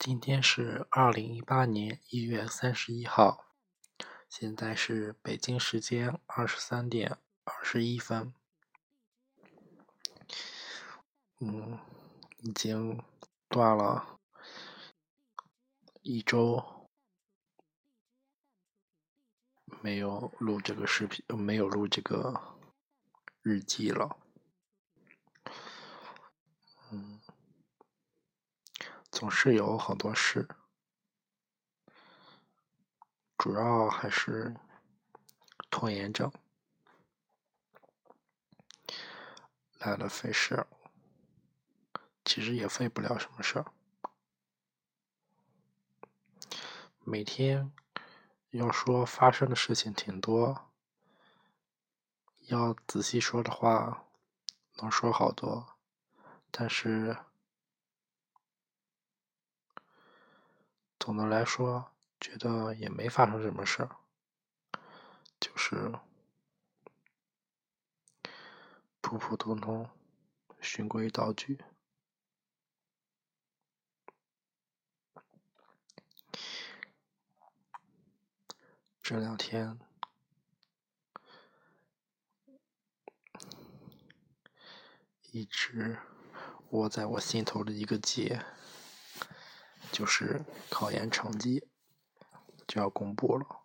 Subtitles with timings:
[0.00, 3.44] 今天是二零一八年一月三十一号，
[4.30, 8.32] 现在是北京时间二十三点二十一分。
[11.40, 11.78] 嗯，
[12.38, 13.04] 已经
[13.46, 14.18] 断了
[16.00, 16.88] 一周，
[19.82, 22.56] 没有录这个视频，没有录这个
[23.42, 24.16] 日记了。
[26.90, 27.20] 嗯。
[29.20, 30.48] 总是有很多事，
[33.36, 34.56] 主要还是
[35.68, 36.32] 拖延症，
[39.76, 40.66] 来了费事，
[42.24, 43.66] 其实也费不了什么事儿。
[47.00, 47.70] 每天
[48.52, 50.72] 要说发生的事情挺多，
[52.46, 54.06] 要仔细说的话，
[54.76, 55.76] 能说好多，
[56.50, 57.14] 但是。
[61.00, 63.96] 总的来说，觉得也没发生什么事儿，
[65.40, 65.98] 就是
[69.00, 69.88] 普普通通、
[70.60, 71.64] 循规蹈矩。
[79.02, 79.80] 这两天
[85.32, 85.98] 一直
[86.68, 88.44] 窝在我心头的一个结。
[90.00, 91.68] 就是考研成绩
[92.66, 93.60] 就要公布了，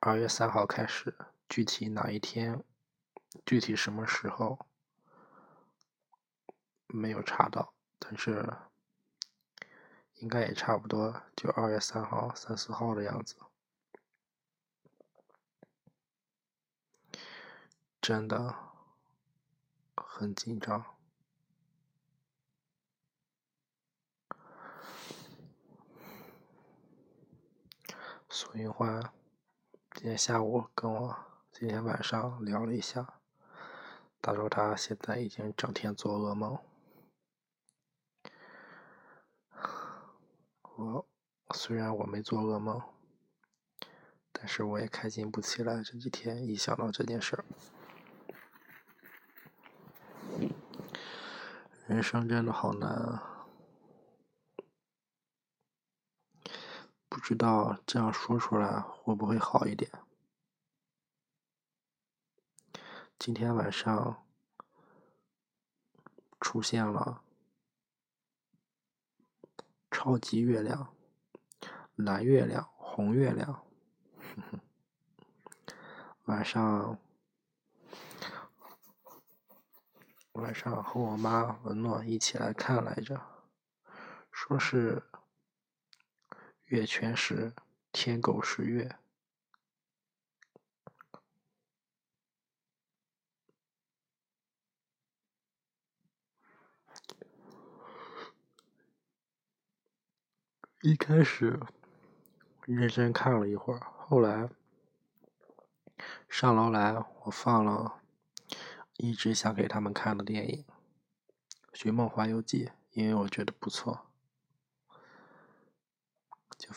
[0.00, 1.14] 二月三号开始，
[1.50, 2.64] 具体哪一天，
[3.44, 4.66] 具体什么时候
[6.86, 8.56] 没有查到，但是
[10.14, 13.36] 应该也差不多，就二月三号、三四号的样子，
[18.00, 18.56] 真的
[19.94, 20.97] 很紧张。
[28.40, 29.02] 苏云欢
[29.94, 31.16] 今天下午跟我
[31.50, 33.14] 今天晚上聊了一下，
[34.22, 36.56] 他说他现在已经整天做噩梦。
[40.76, 41.04] 我
[41.52, 42.80] 虽然我没做噩梦，
[44.30, 45.82] 但是我也开心不起来。
[45.82, 47.44] 这几天一想到这件事儿，
[51.88, 53.37] 人生真的好难啊。
[57.18, 59.90] 不知道这样说出来会不会好一点？
[63.18, 64.24] 今天晚上
[66.40, 67.20] 出现了
[69.90, 70.94] 超级月亮、
[71.96, 73.66] 蓝月亮、红月亮。
[76.26, 76.96] 晚上
[80.32, 83.20] 晚上和我妈文诺一起来看来着，
[84.30, 85.02] 说是。
[86.68, 87.54] 月全食，
[87.92, 88.96] 天狗食月。
[100.82, 101.58] 一开始
[102.66, 104.50] 认真看了一会儿，后来
[106.28, 106.92] 上楼来，
[107.24, 108.02] 我放了
[108.98, 110.64] 一直想给他们看的电影
[111.78, 114.07] 《寻梦环游记》，因为我觉得不错。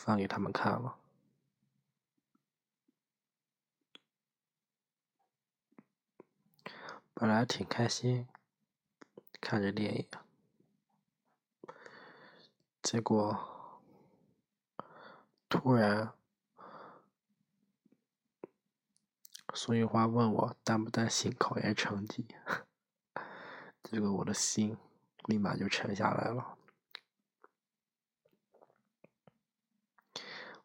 [0.04, 0.98] 放给他们看了。
[7.14, 8.26] 本来挺开心，
[9.40, 10.08] 看着电影，
[12.82, 13.80] 结果
[15.48, 16.12] 突然
[19.54, 22.26] 宋玉花问我担不担心考研成绩，
[23.84, 24.76] 这个我的心
[25.26, 26.58] 立马就沉下来了。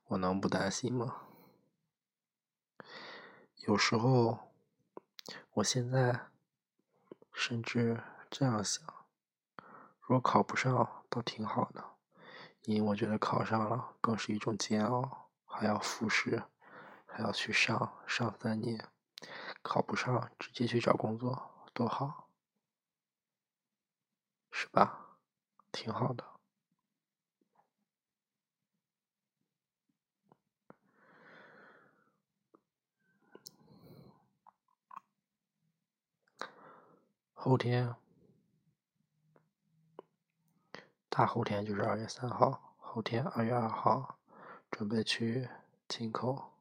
[0.07, 1.23] 我能不担心吗？
[3.65, 4.53] 有时候，
[5.51, 6.27] 我现在
[7.33, 8.85] 甚至这样想：
[9.99, 11.83] 如果考不上，倒挺好的，
[12.63, 16.41] 因为我觉得考上了更是一种煎熬，还要复试，
[17.05, 18.87] 还要去上上三年，
[19.61, 22.29] 考不上直接去找工作，多好，
[24.51, 25.17] 是吧？
[25.73, 26.36] 挺好的。
[37.47, 37.95] 后天，
[41.07, 42.75] 大后天就是二月三号。
[42.77, 44.19] 后天二月二号，
[44.69, 45.47] 准备去
[45.87, 46.51] 进口，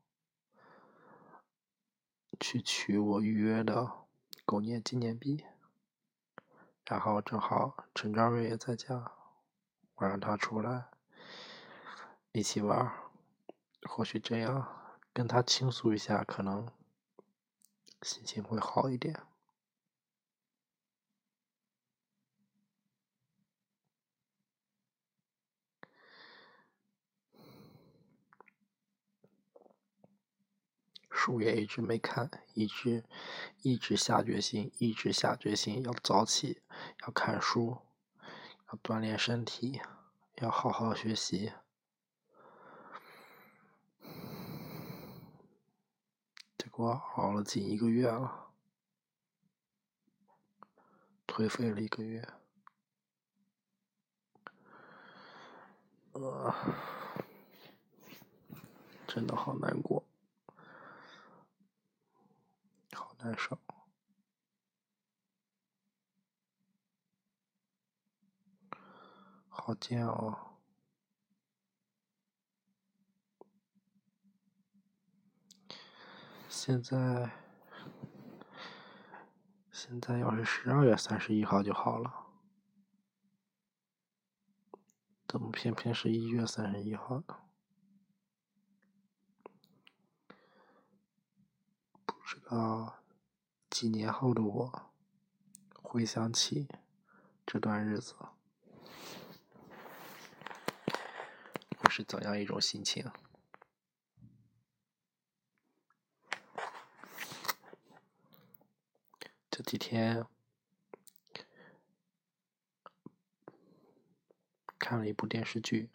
[2.38, 4.06] 去取我预约的
[4.44, 5.44] 狗年纪念币。
[6.84, 9.10] 然后正好陈昭瑞也在家，
[9.96, 10.84] 我让他出来
[12.30, 12.92] 一起玩，
[13.88, 16.68] 或许这样跟他倾诉一下，可能
[18.02, 19.26] 心情会好一点。
[31.26, 33.02] 书也一直没看，一直
[33.62, 36.62] 一直下决心，一直下决心要早起，
[37.02, 37.78] 要看书，
[38.68, 39.80] 要锻炼身体，
[40.36, 41.52] 要好好学习。
[46.56, 48.52] 结果熬了近一个月了，
[51.26, 52.28] 颓废了一个月，
[56.12, 56.54] 呃，
[59.08, 60.05] 真的好难过。
[63.26, 63.58] 难受，
[69.48, 70.60] 好煎熬。
[76.48, 77.32] 现在，
[79.72, 82.28] 现在要是十二月三十一号就好了，
[85.26, 87.40] 怎么偏偏是一月三十一号呢？
[92.06, 93.02] 不知道。
[93.78, 94.90] 几年后的我，
[95.82, 96.66] 回想起
[97.44, 98.14] 这段日子，
[101.80, 103.04] 我是怎样一种心情？
[109.50, 110.24] 这几天
[114.78, 115.90] 看了一部电视剧，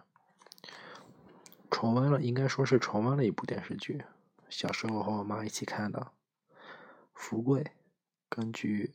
[1.71, 4.05] 重温了，应该说是重温了一部电视剧，
[4.49, 6.13] 小时候和我妈一起看的。
[7.13, 7.71] 福贵
[8.29, 8.93] 根据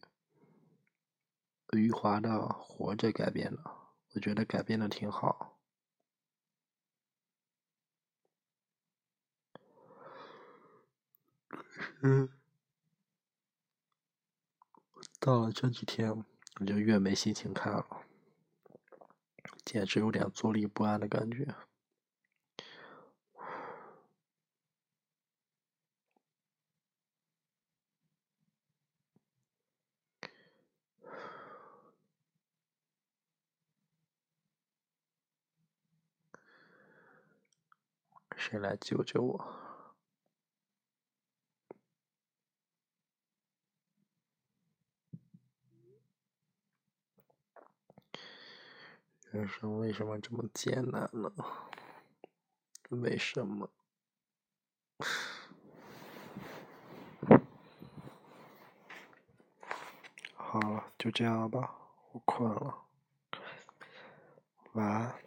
[1.72, 3.62] 余华的《活着》改编的，
[4.14, 5.58] 我觉得改编的挺好。
[12.02, 12.28] 嗯，
[15.18, 16.24] 到了这几天，
[16.60, 18.02] 我就越没心情看了，
[19.64, 21.54] 简直有点坐立不安的感觉。
[38.48, 39.44] 谁来救救我？
[49.32, 51.32] 人生为什么这么艰难呢？
[52.90, 53.68] 为什么？
[60.36, 61.74] 好了，就这样吧，
[62.12, 62.84] 我困了，
[64.74, 65.25] 晚安。